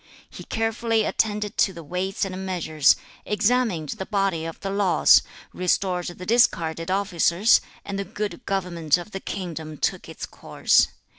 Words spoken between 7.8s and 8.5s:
and the good